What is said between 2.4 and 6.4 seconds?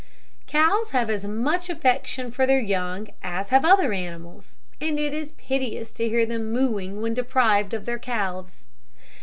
their young as have other animals, and it is piteous to hear